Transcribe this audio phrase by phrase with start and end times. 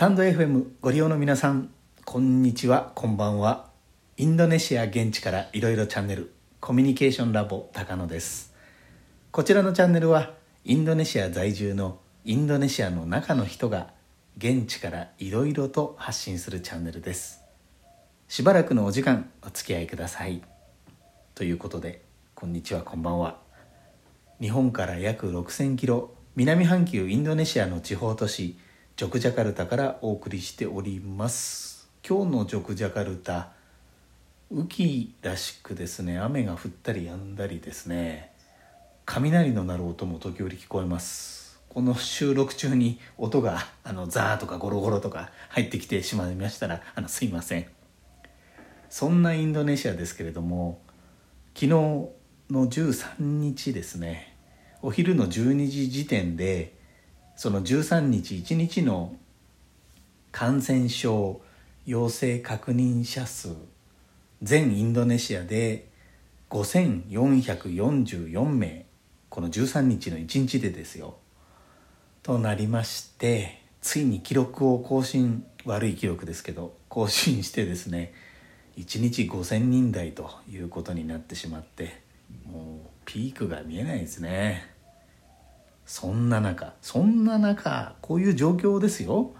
[0.00, 1.68] タンド FM ご利用の皆さん
[2.06, 3.68] こんにちはこんばんは。
[4.16, 8.54] インドネシア現地からいろいろチャンネルコミュニケーションラボ高野です。
[9.30, 10.32] こちらのチャンネルは
[10.64, 13.90] インドネシア在住のインドネシアの中の人が
[14.38, 17.42] 現地からいろいろと発信するチャンネルです。
[18.26, 20.40] しばらくのお時間お付き合いください。
[21.34, 22.00] ということで
[22.34, 23.36] こんにちはこんばんは。
[24.40, 28.56] 日本から約6000キロ南半球インドネシアの地方都市
[29.00, 31.88] ジョクジャカルタからお送りしております。
[32.06, 33.48] 今日のジョクジャカルタ
[34.52, 36.18] 雨季らしくですね。
[36.18, 38.30] 雨が降ったり止んだりですね。
[39.06, 41.58] 雷の鳴る音も時折聞こえます。
[41.70, 47.64] この収録中に音があのザーとかゴロゴロとか入ってきてしまいましたらあのすいません。
[48.90, 50.78] そんなインドネシアですけれども
[51.54, 52.10] 昨日の
[52.50, 54.36] 13日ですね。
[54.82, 56.78] お昼の12時時点で
[57.40, 59.16] その13日1日の
[60.30, 61.40] 感染症
[61.86, 63.56] 陽性確認者数
[64.42, 65.88] 全インドネシアで
[66.50, 68.84] 5444名
[69.30, 71.16] この13日の1日でですよ
[72.22, 78.12] となりましてついに記録を更新悪い記録ですけど更新してですね
[78.76, 82.02] 1日5,000人台ということになってしまって
[82.44, 84.78] もうピークが見えないですね。
[85.90, 89.34] そんな中そんな中こういう状況ですよ。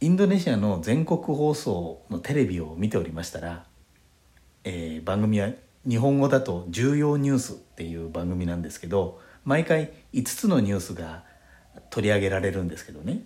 [0.00, 3.64] インドネシアの全国放送のテレビを見ておりましたら、
[4.64, 5.48] えー、番組は
[5.88, 11.24] 日本語だと「重要ニュース」っていう番組なんですけど毎回5つのニュースが
[11.88, 13.22] 取り上げられるんですけどね。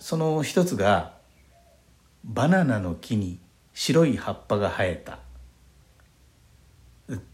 [0.00, 1.14] その一つが
[2.24, 3.38] 「バナナの木に
[3.72, 5.20] 白い葉っぱが生えた」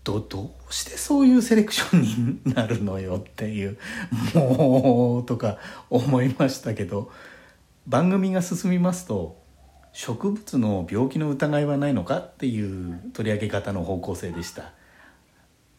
[0.04, 2.02] どどうしてそういうセレクション
[2.44, 3.78] になるのよっていう
[4.34, 5.56] もうとか
[5.88, 7.10] 思いましたけど
[7.86, 9.40] 番組が進みますと
[9.92, 14.72] 植物の病気の疑いはないのかっていう取り上げ方の方向性でした。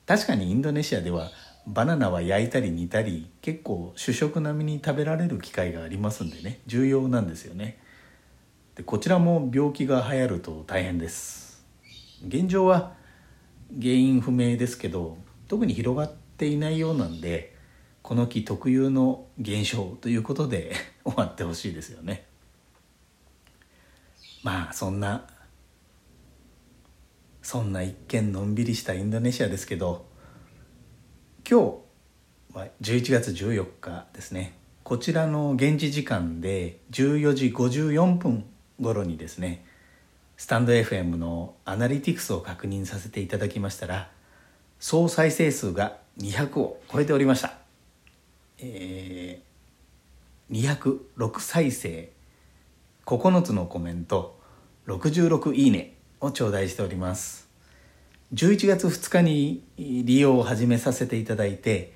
[0.06, 1.32] 確かにインドネシアでは
[1.66, 6.60] バナナは焼いたり煮たり結構主食並みに食べられる機会がありますんでね。
[6.68, 7.80] 重要なんですよね。
[8.76, 11.64] でこちらも病気が流行ると大変です。
[12.28, 12.96] 現状は
[13.80, 15.18] 原因不明ですけど
[15.48, 17.56] 特に広がっていないようなんで
[18.02, 20.74] この木特有の現象ということで
[21.06, 22.26] 終わってほしいですよね。
[24.44, 25.28] まあそんな
[27.42, 30.06] そんな一見のんびりしたインドネシアですけど
[31.50, 31.60] 今
[32.54, 38.46] 日は11月14日ですねこちらの現地時間で14時54分
[38.80, 39.66] 頃にですね
[40.38, 44.10] スタンド FM のアナリティクスを確認させていただきましたら
[44.80, 47.54] 総再生数が200を超えておりました、
[48.60, 52.12] えー、206再生
[53.06, 54.40] 9つのコメント
[54.88, 57.50] 66いいねを頂戴しております。
[58.34, 61.94] 11月2日に利用を始めさせていただいて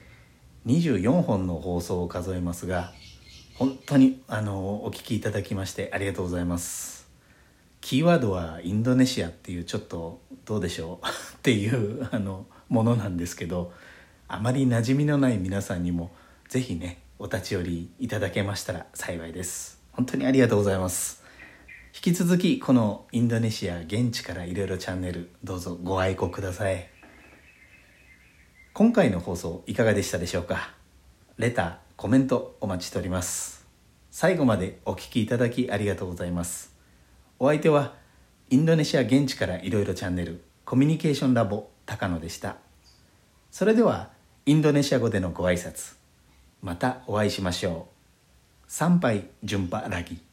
[0.68, 2.94] 24本の放送を数えますが
[3.56, 6.97] 本当にあのお聞きいただきましてありがとうございます。
[7.88, 11.08] キーワードはインドネシアっていうちょっとどうでしょう？
[11.08, 13.72] っていうあのものなんですけど
[14.28, 16.14] あまり馴染みのない皆さんにも
[16.50, 19.81] 是非ねお立ち寄りいただけましたら幸いです。
[19.94, 21.24] 本当にありがとうございます。
[21.96, 26.90] 引き続きこのインドネシア現地からいろいろチャンネルどうぞご愛顧ください。
[28.74, 30.74] 今回の放送いかがでしたでしょうか？
[31.38, 33.66] レターコメントお待ちしております。
[34.12, 36.76] 最後までお聴きいただきありがとうございます。
[37.40, 37.94] お相手は
[38.50, 42.58] インドネシア現地からいろいろチャンネルコミュニケーションラボ高野でした。
[43.52, 44.09] それでは
[44.48, 45.96] インドネシア語でのご挨拶
[46.64, 48.66] またお会いしましょう。
[48.68, 50.27] 参拝順波ラギ。